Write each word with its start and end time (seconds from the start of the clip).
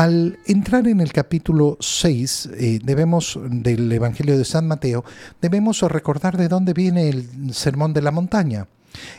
Al 0.00 0.38
entrar 0.46 0.88
en 0.88 1.02
el 1.02 1.12
capítulo 1.12 1.76
6 1.78 2.48
eh, 2.56 2.78
debemos, 2.82 3.38
del 3.50 3.92
Evangelio 3.92 4.38
de 4.38 4.46
San 4.46 4.66
Mateo, 4.66 5.04
debemos 5.42 5.82
recordar 5.82 6.38
de 6.38 6.48
dónde 6.48 6.72
viene 6.72 7.10
el 7.10 7.52
sermón 7.52 7.92
de 7.92 8.00
la 8.00 8.10
montaña. 8.10 8.66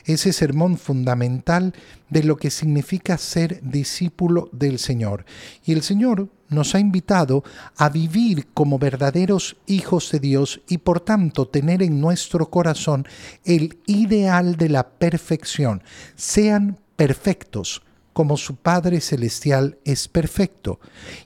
Ese 0.06 0.34
sermón 0.34 0.80
fundamental 0.80 1.76
de 2.10 2.24
lo 2.24 2.36
que 2.36 2.50
significa 2.50 3.20
ser 3.20 3.62
discípulo 3.62 4.50
del 4.54 4.80
Señor. 4.80 5.24
Y 5.64 5.74
el 5.74 5.84
Señor 5.84 6.30
nos 6.50 6.74
ha 6.74 6.80
invitado 6.80 7.44
a 7.78 7.90
vivir 7.90 8.48
como 8.52 8.80
verdaderos 8.80 9.58
hijos 9.68 10.10
de 10.12 10.20
Dios 10.20 10.62
y 10.68 10.80
por 10.80 11.00
tanto 11.00 11.48
tener 11.48 11.84
en 11.84 12.02
nuestro 12.02 12.50
corazón 12.50 13.06
el 13.46 13.78
ideal 13.86 14.56
de 14.56 14.70
la 14.70 14.90
perfección. 14.90 15.84
Sean 16.16 16.80
perfectos 16.96 17.84
como 18.14 18.38
su 18.38 18.56
Padre 18.56 19.02
Celestial 19.02 19.78
es 19.86 20.08
perfecto. 20.08 20.80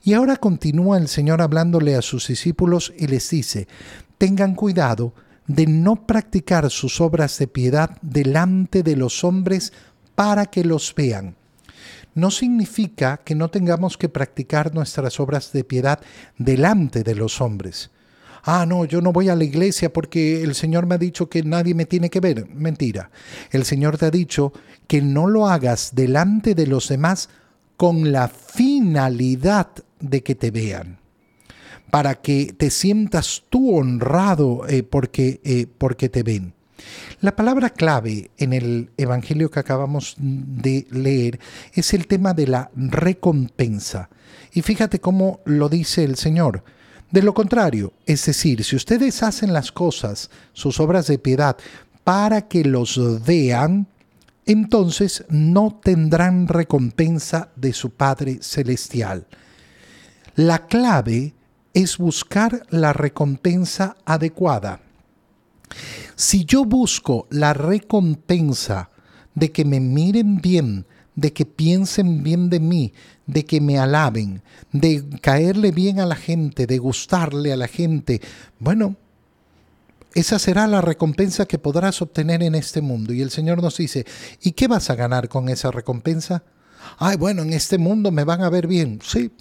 Y 0.03 0.13
ahora 0.13 0.37
continúa 0.37 0.97
el 0.97 1.07
Señor 1.07 1.41
hablándole 1.41 1.95
a 1.95 2.01
sus 2.01 2.27
discípulos 2.27 2.93
y 2.97 3.07
les 3.07 3.29
dice, 3.29 3.67
tengan 4.17 4.55
cuidado 4.55 5.13
de 5.47 5.67
no 5.67 6.07
practicar 6.07 6.69
sus 6.69 7.01
obras 7.01 7.37
de 7.37 7.47
piedad 7.47 7.97
delante 8.01 8.83
de 8.83 8.95
los 8.95 9.23
hombres 9.23 9.73
para 10.15 10.45
que 10.45 10.63
los 10.63 10.93
vean. 10.95 11.35
No 12.13 12.31
significa 12.31 13.17
que 13.17 13.35
no 13.35 13.49
tengamos 13.49 13.97
que 13.97 14.09
practicar 14.09 14.73
nuestras 14.73 15.19
obras 15.19 15.51
de 15.51 15.63
piedad 15.63 15.99
delante 16.37 17.03
de 17.03 17.15
los 17.15 17.41
hombres 17.41 17.91
ah, 18.45 18.65
no, 18.65 18.85
yo 18.85 19.01
no 19.01 19.11
voy 19.11 19.29
a 19.29 19.35
la 19.35 19.43
iglesia 19.43 19.91
porque 19.91 20.41
el 20.41 20.55
Señor 20.55 20.85
me 20.85 20.95
ha 20.95 20.97
dicho 20.97 21.29
que 21.29 21.43
nadie 21.43 21.73
me 21.73 21.85
tiene 21.85 22.09
que 22.09 22.19
ver. 22.19 22.47
Mentira. 22.49 23.11
El 23.51 23.65
Señor 23.65 23.97
te 23.97 24.05
ha 24.05 24.11
dicho 24.11 24.53
que 24.87 25.01
no 25.01 25.27
lo 25.27 25.47
hagas 25.47 25.91
delante 25.93 26.55
de 26.55 26.67
los 26.67 26.87
demás 26.87 27.29
con 27.77 28.11
la 28.11 28.27
finalidad 28.27 29.67
de 29.99 30.23
que 30.23 30.35
te 30.35 30.51
vean 30.51 30.99
para 31.95 32.15
que 32.15 32.53
te 32.57 32.71
sientas 32.71 33.43
tú 33.49 33.73
honrado 33.73 34.67
eh, 34.67 34.83
porque, 34.83 35.39
eh, 35.45 35.65
porque 35.77 36.09
te 36.09 36.23
ven. 36.23 36.53
La 37.21 37.37
palabra 37.37 37.69
clave 37.69 38.31
en 38.37 38.51
el 38.51 38.89
Evangelio 38.97 39.49
que 39.49 39.61
acabamos 39.61 40.15
de 40.17 40.87
leer 40.91 41.39
es 41.73 41.93
el 41.93 42.07
tema 42.07 42.33
de 42.33 42.47
la 42.47 42.69
recompensa. 42.75 44.09
Y 44.51 44.61
fíjate 44.61 44.99
cómo 44.99 45.39
lo 45.45 45.69
dice 45.69 46.03
el 46.03 46.17
Señor. 46.17 46.63
De 47.15 47.21
lo 47.21 47.33
contrario, 47.33 47.93
es 48.05 48.25
decir, 48.25 48.61
si 48.65 48.75
ustedes 48.75 49.23
hacen 49.23 49.53
las 49.53 49.71
cosas, 49.71 50.29
sus 50.51 50.81
obras 50.81 51.07
de 51.07 51.17
piedad, 51.17 51.55
para 52.03 52.49
que 52.49 52.65
los 52.65 53.23
vean, 53.23 53.87
entonces 54.45 55.23
no 55.29 55.79
tendrán 55.81 56.49
recompensa 56.49 57.51
de 57.55 57.71
su 57.71 57.91
Padre 57.91 58.39
Celestial. 58.41 59.27
La 60.35 60.67
clave 60.67 61.33
es 61.73 61.97
buscar 61.97 62.63
la 62.69 62.91
recompensa 62.91 63.95
adecuada. 64.03 64.81
Si 66.17 66.43
yo 66.43 66.65
busco 66.65 67.27
la 67.29 67.53
recompensa 67.53 68.89
de 69.35 69.53
que 69.53 69.63
me 69.63 69.79
miren 69.79 70.41
bien, 70.41 70.85
de 71.15 71.33
que 71.33 71.45
piensen 71.45 72.23
bien 72.23 72.49
de 72.49 72.59
mí, 72.59 72.93
de 73.25 73.45
que 73.45 73.61
me 73.61 73.79
alaben, 73.79 74.41
de 74.71 75.03
caerle 75.21 75.71
bien 75.71 75.99
a 75.99 76.05
la 76.05 76.15
gente, 76.15 76.67
de 76.67 76.77
gustarle 76.77 77.53
a 77.53 77.57
la 77.57 77.67
gente, 77.67 78.21
bueno, 78.59 78.95
esa 80.13 80.39
será 80.39 80.67
la 80.67 80.81
recompensa 80.81 81.45
que 81.45 81.59
podrás 81.59 82.01
obtener 82.01 82.41
en 82.41 82.55
este 82.55 82.81
mundo. 82.81 83.13
Y 83.13 83.21
el 83.21 83.31
Señor 83.31 83.61
nos 83.61 83.77
dice, 83.77 84.05
¿y 84.41 84.53
qué 84.53 84.67
vas 84.67 84.89
a 84.89 84.95
ganar 84.95 85.27
con 85.27 85.49
esa 85.49 85.71
recompensa? 85.71 86.43
Ay, 86.97 87.17
bueno, 87.17 87.41
en 87.41 87.51
este 87.51 87.77
mundo 87.77 88.11
me 88.11 88.23
van 88.23 88.41
a 88.41 88.49
ver 88.49 88.67
bien, 88.67 88.99
sí. 89.03 89.31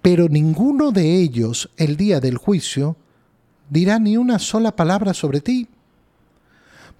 Pero 0.00 0.28
ninguno 0.28 0.90
de 0.90 1.16
ellos 1.20 1.70
el 1.76 1.96
día 1.96 2.20
del 2.20 2.38
juicio 2.38 2.96
dirá 3.68 3.98
ni 3.98 4.16
una 4.16 4.38
sola 4.38 4.74
palabra 4.74 5.12
sobre 5.12 5.40
ti. 5.40 5.68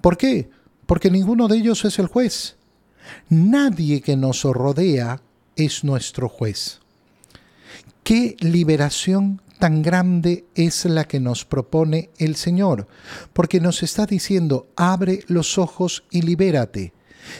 ¿Por 0.00 0.18
qué? 0.18 0.50
Porque 0.84 1.10
ninguno 1.10 1.48
de 1.48 1.56
ellos 1.56 1.84
es 1.86 1.98
el 1.98 2.06
juez. 2.06 2.56
Nadie 3.28 4.00
que 4.00 4.16
nos 4.16 4.42
rodea 4.44 5.20
es 5.56 5.84
nuestro 5.84 6.28
juez. 6.28 6.80
¿Qué 8.02 8.36
liberación 8.40 9.40
tan 9.58 9.82
grande 9.82 10.44
es 10.54 10.84
la 10.84 11.04
que 11.04 11.20
nos 11.20 11.44
propone 11.44 12.10
el 12.18 12.36
Señor? 12.36 12.86
Porque 13.32 13.60
nos 13.60 13.82
está 13.82 14.04
diciendo, 14.06 14.68
abre 14.76 15.24
los 15.26 15.58
ojos 15.58 16.04
y 16.10 16.22
libérate. 16.22 16.92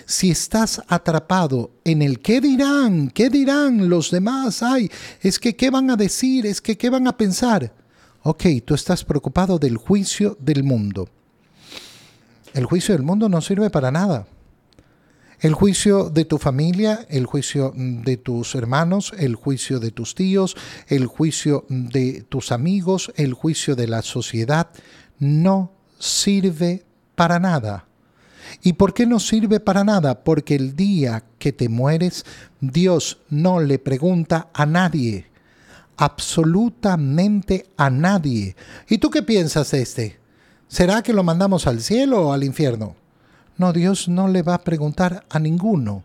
Si 0.06 0.30
estás 0.30 0.82
atrapado 0.88 1.70
en 1.84 2.00
el 2.00 2.20
qué 2.20 2.40
dirán, 2.40 3.10
qué 3.10 3.28
dirán 3.28 3.90
los 3.90 4.10
demás, 4.10 4.62
ay, 4.62 4.90
es 5.20 5.38
que 5.38 5.54
qué 5.54 5.68
van 5.70 5.90
a 5.90 5.96
decir, 5.96 6.46
es 6.46 6.62
que 6.62 6.78
qué 6.78 6.88
van 6.88 7.06
a 7.06 7.16
pensar. 7.16 7.72
Ok, 8.22 8.44
tú 8.64 8.74
estás 8.74 9.04
preocupado 9.04 9.58
del 9.58 9.76
juicio 9.76 10.38
del 10.40 10.64
mundo. 10.64 11.08
El 12.54 12.64
juicio 12.64 12.94
del 12.94 13.04
mundo 13.04 13.28
no 13.28 13.42
sirve 13.42 13.68
para 13.68 13.90
nada. 13.90 14.26
El 15.44 15.52
juicio 15.52 16.08
de 16.08 16.24
tu 16.24 16.38
familia, 16.38 17.04
el 17.10 17.26
juicio 17.26 17.74
de 17.76 18.16
tus 18.16 18.54
hermanos, 18.54 19.12
el 19.18 19.34
juicio 19.34 19.78
de 19.78 19.90
tus 19.90 20.14
tíos, 20.14 20.56
el 20.88 21.04
juicio 21.06 21.66
de 21.68 22.24
tus 22.26 22.50
amigos, 22.50 23.12
el 23.16 23.34
juicio 23.34 23.76
de 23.76 23.86
la 23.86 24.00
sociedad, 24.00 24.70
no 25.18 25.70
sirve 25.98 26.86
para 27.14 27.40
nada. 27.40 27.84
¿Y 28.62 28.72
por 28.72 28.94
qué 28.94 29.04
no 29.04 29.20
sirve 29.20 29.60
para 29.60 29.84
nada? 29.84 30.24
Porque 30.24 30.54
el 30.54 30.76
día 30.76 31.24
que 31.38 31.52
te 31.52 31.68
mueres, 31.68 32.24
Dios 32.62 33.18
no 33.28 33.60
le 33.60 33.78
pregunta 33.78 34.48
a 34.54 34.64
nadie, 34.64 35.26
absolutamente 35.98 37.66
a 37.76 37.90
nadie. 37.90 38.56
¿Y 38.88 38.96
tú 38.96 39.10
qué 39.10 39.22
piensas 39.22 39.72
de 39.72 39.82
este? 39.82 40.18
¿Será 40.68 41.02
que 41.02 41.12
lo 41.12 41.22
mandamos 41.22 41.66
al 41.66 41.82
cielo 41.82 42.28
o 42.28 42.32
al 42.32 42.44
infierno? 42.44 43.03
No, 43.56 43.72
Dios 43.72 44.08
no 44.08 44.28
le 44.28 44.42
va 44.42 44.54
a 44.54 44.64
preguntar 44.64 45.24
a 45.28 45.38
ninguno. 45.38 46.04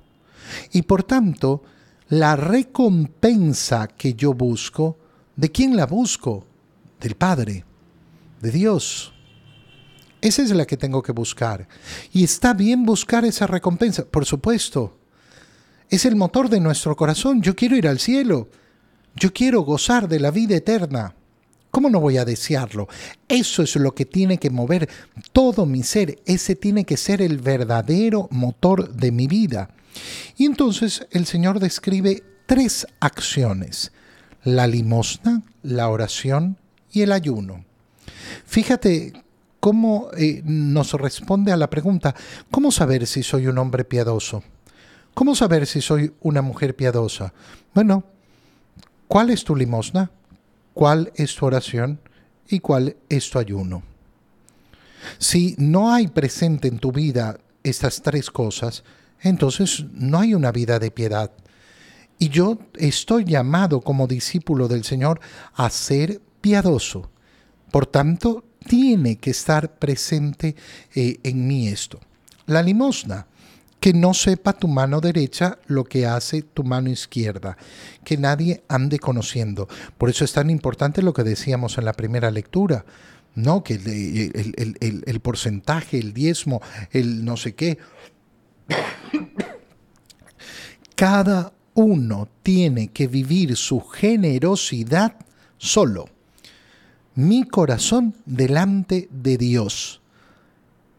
Y 0.72 0.84
por 0.84 1.04
tanto, 1.04 1.64
la 2.10 2.36
recompensa 2.36 3.88
que 3.88 4.14
yo 4.14 4.34
busco, 4.34 4.98
¿de 5.36 5.52
quién 5.52 5.76
la 5.76 5.86
busco? 5.86 6.46
Del 7.00 7.16
Padre, 7.16 7.66
de 8.42 8.52
Dios. 8.52 9.14
Esa 10.22 10.42
es 10.42 10.52
la 10.52 10.66
que 10.66 10.78
tengo 10.78 11.02
que 11.02 11.12
buscar. 11.12 11.68
Y 12.12 12.24
está 12.24 12.54
bien 12.54 12.86
buscar 12.86 13.26
esa 13.26 13.48
recompensa, 13.48 14.06
por 14.06 14.26
supuesto. 14.26 14.98
Es 15.90 16.06
el 16.06 16.16
motor 16.16 16.50
de 16.50 16.60
nuestro 16.60 16.96
corazón. 16.96 17.42
Yo 17.42 17.56
quiero 17.56 17.76
ir 17.76 17.88
al 17.88 18.00
cielo. 18.00 18.50
Yo 19.16 19.34
quiero 19.34 19.62
gozar 19.62 20.08
de 20.08 20.20
la 20.20 20.32
vida 20.32 20.56
eterna. 20.56 21.16
¿Cómo 21.72 21.90
no 21.90 22.00
voy 22.00 22.18
a 22.18 22.26
desearlo? 22.26 22.88
Eso 23.28 23.62
es 23.62 23.76
lo 23.76 23.94
que 23.94 24.06
tiene 24.06 24.38
que 24.38 24.50
mover 24.50 24.90
todo 25.32 25.66
mi 25.66 25.84
ser. 25.84 26.20
Ese 26.26 26.56
tiene 26.56 26.84
que 26.84 26.98
ser 26.98 27.22
el 27.22 27.38
verdadero 27.38 28.28
motor 28.32 28.94
de 28.94 29.12
mi 29.12 29.28
vida. 29.28 29.70
Y 30.38 30.46
entonces 30.46 31.06
el 31.12 31.26
Señor 31.26 31.60
describe 31.60 32.24
tres 32.46 32.88
acciones. 33.00 33.92
La 34.44 34.66
limosna, 34.66 35.44
la 35.62 35.90
oración 35.90 36.58
y 36.92 37.02
el 37.02 37.12
ayuno. 37.12 37.66
Fíjate 38.46 39.14
cómo 39.60 40.10
eh, 40.18 40.42
nos 40.46 40.94
responde 40.94 41.52
a 41.52 41.58
la 41.58 41.70
pregunta, 41.70 42.16
¿cómo 42.50 42.72
saber 42.72 43.06
si 43.06 43.22
soy 43.22 43.48
un 43.48 43.58
hombre 43.58 43.84
piadoso? 43.84 44.44
¿Cómo 45.14 45.36
saber 45.36 45.68
si 45.68 45.82
soy 45.82 46.14
una 46.22 46.42
mujer 46.42 46.76
piadosa? 46.76 47.34
Bueno, 47.74 48.06
¿cuál 49.08 49.30
es 49.30 49.44
tu 49.44 49.56
limosna? 49.56 50.12
Cuál 50.80 51.12
es 51.16 51.36
tu 51.36 51.46
oración 51.46 52.00
y 52.48 52.62
cuál 52.62 52.96
es 53.10 53.30
tu 53.30 53.38
ayuno. 53.38 53.84
Si 55.18 55.54
no 55.58 55.94
hay 55.94 56.08
presente 56.08 56.70
en 56.70 56.80
tu 56.80 56.94
vida 56.94 57.38
estas 57.64 58.02
tres 58.02 58.32
cosas, 58.32 58.86
entonces 59.20 59.84
no 59.92 60.20
hay 60.20 60.34
una 60.34 60.54
vida 60.54 60.80
de 60.80 60.90
piedad. 60.90 61.32
Y 62.18 62.30
yo 62.30 62.60
estoy 62.76 63.26
llamado 63.26 63.82
como 63.82 64.08
discípulo 64.08 64.70
del 64.70 64.86
Señor 64.86 65.20
a 65.54 65.70
ser 65.70 66.22
piadoso. 66.40 67.12
Por 67.74 67.86
tanto, 67.86 68.46
tiene 68.66 69.18
que 69.18 69.32
estar 69.32 69.80
presente 69.80 70.56
eh, 70.96 71.20
en 71.24 71.46
mí 71.46 71.68
esto. 71.68 72.00
La 72.46 72.64
limosna 72.64 73.28
que 73.80 73.94
no 73.94 74.14
sepa 74.14 74.54
tu 74.54 74.68
mano 74.68 75.00
derecha 75.00 75.58
lo 75.68 75.86
que 75.86 76.06
hace 76.06 76.42
tu 76.42 76.64
mano 76.64 76.90
izquierda, 76.90 77.58
que 78.04 78.18
nadie 78.18 78.64
ande 78.68 79.00
conociendo. 79.00 79.68
Por 79.98 80.10
eso 80.10 80.26
es 80.26 80.34
tan 80.34 80.50
importante 80.50 81.02
lo 81.02 81.14
que 81.14 81.24
decíamos 81.24 81.78
en 81.78 81.86
la 81.86 81.94
primera 81.94 82.30
lectura, 82.30 82.86
¿no? 83.36 83.64
Que 83.64 83.76
el, 83.76 85.04
el 85.06 85.20
porcentaje, 85.22 85.98
el 85.98 86.14
diezmo, 86.14 86.62
el 86.92 87.24
no 87.24 87.38
sé 87.38 87.56
qué. 87.56 87.78
Cada 90.96 91.54
uno 91.74 92.28
tiene 92.44 92.90
que 92.90 93.08
vivir 93.08 93.56
su 93.56 93.80
generosidad 93.80 95.16
solo. 95.58 96.10
Mi 97.16 97.46
corazón 97.46 98.16
delante 98.26 99.08
de 99.12 99.38
Dios. 99.38 100.02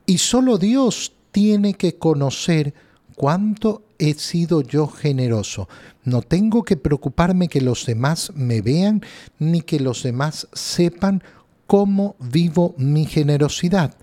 Y 0.06 0.18
solo 0.18 0.56
Dios 0.56 1.12
tiene 1.32 1.74
que 1.74 1.96
conocer 1.96 2.74
cuánto 3.16 3.82
he 3.98 4.14
sido 4.14 4.62
yo 4.62 4.86
generoso. 4.86 5.68
No 6.04 6.22
tengo 6.22 6.62
que 6.64 6.76
preocuparme 6.76 7.48
que 7.48 7.60
los 7.60 7.84
demás 7.86 8.32
me 8.34 8.62
vean 8.62 9.02
ni 9.38 9.60
que 9.60 9.78
los 9.78 10.02
demás 10.02 10.48
sepan 10.52 11.22
cómo 11.66 12.16
vivo 12.18 12.74
mi 12.78 13.04
generosidad. 13.04 13.94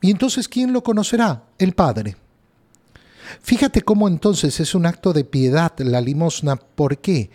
Y 0.00 0.10
entonces, 0.10 0.48
¿quién 0.48 0.72
lo 0.72 0.82
conocerá? 0.82 1.44
El 1.58 1.72
Padre. 1.72 2.16
Fíjate 3.40 3.82
cómo 3.82 4.08
entonces 4.08 4.60
es 4.60 4.74
un 4.74 4.86
acto 4.86 5.12
de 5.12 5.24
piedad 5.24 5.72
la 5.78 6.00
limosna. 6.00 6.56
¿Por 6.56 6.98
qué? 6.98 7.30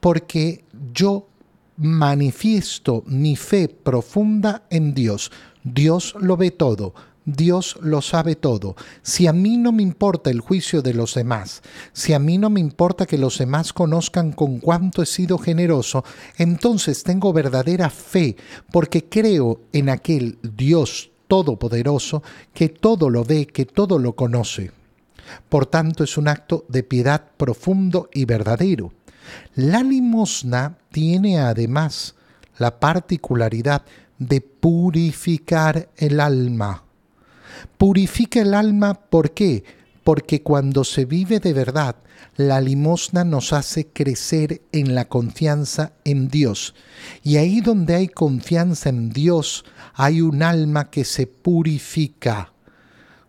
Porque 0.00 0.64
yo 0.94 1.28
manifiesto 1.76 3.02
mi 3.06 3.36
fe 3.36 3.68
profunda 3.68 4.62
en 4.70 4.94
Dios. 4.94 5.30
Dios 5.64 6.14
lo 6.18 6.36
ve 6.36 6.50
todo. 6.50 6.94
Dios 7.24 7.78
lo 7.80 8.02
sabe 8.02 8.36
todo. 8.36 8.74
Si 9.02 9.26
a 9.26 9.32
mí 9.32 9.56
no 9.56 9.72
me 9.72 9.82
importa 9.82 10.30
el 10.30 10.40
juicio 10.40 10.82
de 10.82 10.94
los 10.94 11.14
demás, 11.14 11.62
si 11.92 12.12
a 12.12 12.18
mí 12.18 12.38
no 12.38 12.50
me 12.50 12.60
importa 12.60 13.06
que 13.06 13.18
los 13.18 13.38
demás 13.38 13.72
conozcan 13.72 14.32
con 14.32 14.58
cuánto 14.58 15.02
he 15.02 15.06
sido 15.06 15.38
generoso, 15.38 16.04
entonces 16.36 17.02
tengo 17.04 17.32
verdadera 17.32 17.90
fe 17.90 18.36
porque 18.70 19.04
creo 19.04 19.60
en 19.72 19.88
aquel 19.88 20.38
Dios 20.42 21.10
todopoderoso 21.28 22.22
que 22.52 22.68
todo 22.68 23.08
lo 23.08 23.24
ve, 23.24 23.46
que 23.46 23.66
todo 23.66 23.98
lo 23.98 24.14
conoce. 24.14 24.72
Por 25.48 25.66
tanto, 25.66 26.04
es 26.04 26.18
un 26.18 26.28
acto 26.28 26.64
de 26.68 26.82
piedad 26.82 27.24
profundo 27.36 28.10
y 28.12 28.24
verdadero. 28.24 28.92
La 29.54 29.82
limosna 29.82 30.78
tiene 30.90 31.38
además 31.38 32.16
la 32.58 32.78
particularidad 32.78 33.82
de 34.18 34.40
purificar 34.40 35.88
el 35.96 36.20
alma. 36.20 36.84
Purifica 37.78 38.40
el 38.40 38.54
alma, 38.54 38.94
¿por 38.94 39.32
qué? 39.32 39.64
Porque 40.04 40.42
cuando 40.42 40.84
se 40.84 41.04
vive 41.04 41.40
de 41.40 41.52
verdad, 41.52 41.96
la 42.36 42.60
limosna 42.60 43.24
nos 43.24 43.52
hace 43.52 43.88
crecer 43.88 44.62
en 44.72 44.94
la 44.94 45.08
confianza 45.08 45.92
en 46.04 46.28
Dios. 46.28 46.74
Y 47.22 47.36
ahí 47.36 47.60
donde 47.60 47.94
hay 47.94 48.08
confianza 48.08 48.88
en 48.88 49.10
Dios, 49.10 49.64
hay 49.94 50.20
un 50.20 50.42
alma 50.42 50.90
que 50.90 51.04
se 51.04 51.26
purifica. 51.26 52.52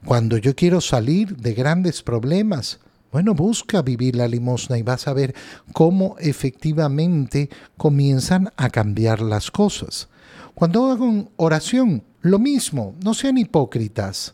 Cuando 0.06 0.38
yo 0.38 0.56
quiero 0.56 0.82
salir 0.82 1.38
de 1.38 1.54
grandes 1.54 2.02
problemas, 2.02 2.80
bueno, 3.12 3.36
busca 3.36 3.84
vivir 3.84 4.16
la 4.16 4.28
limosna 4.28 4.78
y 4.78 4.82
vas 4.82 5.08
a 5.08 5.14
ver 5.14 5.36
cómo 5.72 6.16
efectivamente 6.20 7.50
comienzan 7.78 8.52
a 8.58 8.70
cambiar 8.70 9.22
las 9.22 9.52
cosas. 9.52 10.10
Cuando 10.56 10.92
hago 10.92 11.32
oración, 11.36 12.04
lo 12.22 12.40
mismo, 12.40 12.96
no 13.04 13.14
sean 13.14 13.38
hipócritas. 13.38 14.34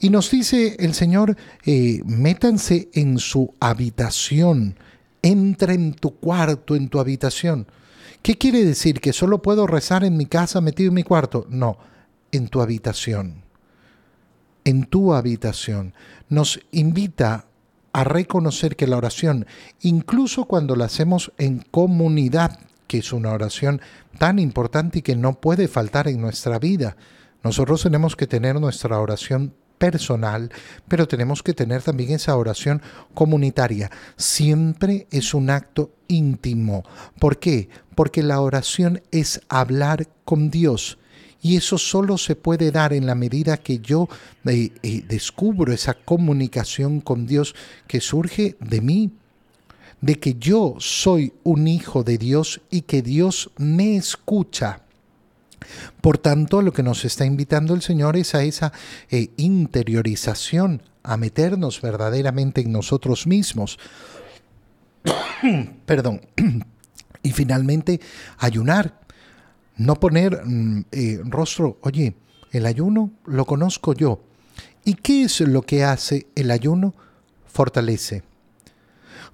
Y 0.00 0.10
nos 0.10 0.30
dice 0.30 0.76
el 0.80 0.94
Señor, 0.94 1.36
eh, 1.64 2.00
métanse 2.04 2.88
en 2.92 3.18
su 3.18 3.54
habitación, 3.60 4.76
entra 5.22 5.74
en 5.74 5.94
tu 5.94 6.16
cuarto, 6.16 6.74
en 6.74 6.88
tu 6.88 6.98
habitación. 6.98 7.66
¿Qué 8.22 8.36
quiere 8.36 8.64
decir? 8.64 9.00
¿Que 9.00 9.12
solo 9.12 9.42
puedo 9.42 9.66
rezar 9.66 10.02
en 10.02 10.16
mi 10.16 10.26
casa 10.26 10.60
metido 10.60 10.88
en 10.88 10.94
mi 10.94 11.04
cuarto? 11.04 11.46
No, 11.48 11.76
en 12.32 12.48
tu 12.48 12.60
habitación. 12.60 13.42
En 14.64 14.84
tu 14.86 15.12
habitación. 15.12 15.94
Nos 16.28 16.60
invita 16.72 17.46
a 17.92 18.04
reconocer 18.04 18.74
que 18.74 18.86
la 18.86 18.96
oración, 18.96 19.46
incluso 19.82 20.46
cuando 20.46 20.74
la 20.76 20.86
hacemos 20.86 21.32
en 21.38 21.64
comunidad, 21.70 22.58
que 22.92 22.98
es 22.98 23.14
una 23.14 23.32
oración 23.32 23.80
tan 24.18 24.38
importante 24.38 24.98
y 24.98 25.02
que 25.02 25.16
no 25.16 25.40
puede 25.40 25.66
faltar 25.66 26.08
en 26.08 26.20
nuestra 26.20 26.58
vida, 26.58 26.94
nosotros 27.42 27.82
tenemos 27.82 28.16
que 28.16 28.26
tener 28.26 28.60
nuestra 28.60 29.00
oración 29.00 29.54
personal, 29.78 30.50
pero 30.88 31.08
tenemos 31.08 31.42
que 31.42 31.54
tener 31.54 31.80
también 31.80 32.10
esa 32.10 32.36
oración 32.36 32.82
comunitaria. 33.14 33.90
Siempre 34.16 35.06
es 35.10 35.32
un 35.32 35.48
acto 35.48 35.94
íntimo. 36.06 36.84
¿Por 37.18 37.38
qué? 37.38 37.70
Porque 37.94 38.22
la 38.22 38.42
oración 38.42 39.00
es 39.10 39.40
hablar 39.48 40.06
con 40.26 40.50
Dios. 40.50 40.98
Y 41.40 41.56
eso 41.56 41.78
solo 41.78 42.18
se 42.18 42.36
puede 42.36 42.70
dar 42.72 42.92
en 42.92 43.06
la 43.06 43.14
medida 43.14 43.56
que 43.56 43.78
yo 43.78 44.06
eh, 44.44 44.70
eh, 44.82 45.02
descubro 45.08 45.72
esa 45.72 45.94
comunicación 45.94 47.00
con 47.00 47.26
Dios 47.26 47.54
que 47.86 48.02
surge 48.02 48.58
de 48.60 48.82
mí, 48.82 49.12
de 50.02 50.18
que 50.18 50.34
yo 50.34 50.74
soy 50.78 51.32
un 51.44 51.68
hijo 51.68 52.02
de 52.02 52.18
Dios 52.18 52.60
y 52.70 52.82
que 52.82 53.00
Dios 53.00 53.50
me 53.56 53.96
escucha. 53.96 54.80
Por 56.00 56.18
tanto, 56.18 56.60
lo 56.60 56.72
que 56.72 56.82
nos 56.82 57.04
está 57.04 57.24
invitando 57.24 57.72
el 57.72 57.82
Señor 57.82 58.16
es 58.16 58.34
a 58.34 58.42
esa 58.42 58.72
eh, 59.10 59.30
interiorización, 59.36 60.82
a 61.04 61.16
meternos 61.16 61.80
verdaderamente 61.80 62.60
en 62.60 62.72
nosotros 62.72 63.28
mismos. 63.28 63.78
Perdón. 65.86 66.20
y 67.22 67.30
finalmente, 67.30 68.00
ayunar. 68.38 69.00
No 69.76 69.98
poner 70.00 70.44
mm, 70.44 70.84
eh, 70.90 71.20
rostro, 71.24 71.78
oye, 71.82 72.14
el 72.50 72.66
ayuno 72.66 73.12
lo 73.24 73.46
conozco 73.46 73.94
yo. 73.94 74.20
¿Y 74.84 74.94
qué 74.94 75.22
es 75.22 75.40
lo 75.40 75.62
que 75.62 75.84
hace 75.84 76.26
el 76.34 76.50
ayuno? 76.50 76.92
Fortalece. 77.46 78.31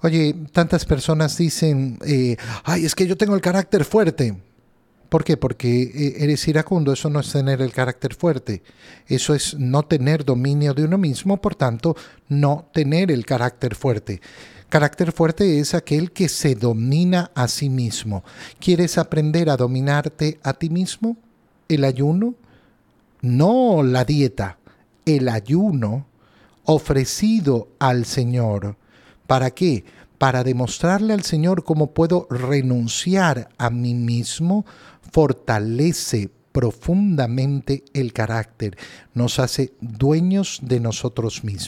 Oye, 0.01 0.33
tantas 0.53 0.85
personas 0.85 1.37
dicen, 1.37 1.99
eh, 2.05 2.37
ay, 2.63 2.85
es 2.85 2.95
que 2.95 3.05
yo 3.05 3.17
tengo 3.17 3.35
el 3.35 3.41
carácter 3.41 3.83
fuerte. 3.83 4.37
¿Por 5.09 5.23
qué? 5.23 5.37
Porque 5.37 5.81
eh, 5.81 6.15
eres 6.19 6.47
iracundo, 6.47 6.93
eso 6.93 7.09
no 7.09 7.19
es 7.19 7.31
tener 7.31 7.61
el 7.61 7.71
carácter 7.71 8.13
fuerte, 8.13 8.61
eso 9.07 9.33
es 9.33 9.55
no 9.57 9.83
tener 9.83 10.23
dominio 10.23 10.73
de 10.75 10.83
uno 10.83 10.99
mismo, 10.99 11.41
por 11.41 11.55
tanto, 11.55 11.95
no 12.27 12.69
tener 12.71 13.11
el 13.11 13.25
carácter 13.25 13.75
fuerte. 13.75 14.21
Carácter 14.69 15.11
fuerte 15.11 15.59
es 15.59 15.73
aquel 15.73 16.11
que 16.11 16.29
se 16.29 16.53
domina 16.53 17.31
a 17.33 17.47
sí 17.47 17.69
mismo. 17.69 18.23
¿Quieres 18.59 18.99
aprender 18.99 19.49
a 19.49 19.57
dominarte 19.57 20.39
a 20.43 20.53
ti 20.53 20.69
mismo? 20.69 21.17
El 21.67 21.83
ayuno, 21.83 22.35
no 23.21 23.81
la 23.81 24.05
dieta, 24.05 24.59
el 25.05 25.27
ayuno 25.27 26.05
ofrecido 26.65 27.69
al 27.79 28.05
Señor. 28.05 28.77
¿Para 29.29 29.51
qué? 29.51 29.85
Para 30.17 30.43
demostrarle 30.43 31.13
al 31.13 31.21
Señor 31.21 31.63
cómo 31.63 31.93
puedo 31.93 32.25
renunciar 32.31 33.49
a 33.59 33.69
mí 33.69 33.93
mismo 33.93 34.65
fortalece 35.11 36.31
profundamente 36.51 37.83
el 37.93 38.11
carácter, 38.11 38.75
nos 39.13 39.37
hace 39.37 39.73
dueños 39.81 40.61
de 40.63 40.79
nosotros 40.79 41.43
mismos. 41.43 41.57